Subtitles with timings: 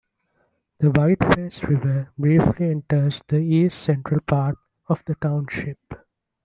[0.79, 4.57] The Whiteface River briefly enters the east-central part
[4.89, 5.77] of the township.